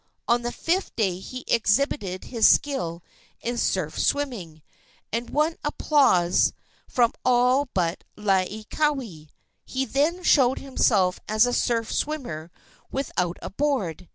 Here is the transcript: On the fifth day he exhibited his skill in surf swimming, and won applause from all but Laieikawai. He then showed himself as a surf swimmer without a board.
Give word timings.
On 0.27 0.41
the 0.41 0.51
fifth 0.51 0.95
day 0.95 1.19
he 1.19 1.43
exhibited 1.47 2.23
his 2.23 2.47
skill 2.47 3.03
in 3.39 3.55
surf 3.59 3.99
swimming, 3.99 4.63
and 5.13 5.29
won 5.29 5.57
applause 5.63 6.53
from 6.87 7.13
all 7.23 7.69
but 7.75 8.03
Laieikawai. 8.17 9.29
He 9.63 9.85
then 9.85 10.23
showed 10.23 10.57
himself 10.57 11.19
as 11.29 11.45
a 11.45 11.53
surf 11.53 11.93
swimmer 11.93 12.49
without 12.89 13.37
a 13.43 13.51
board. 13.51 14.09